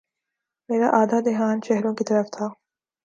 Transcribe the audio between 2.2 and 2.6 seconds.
تھا۔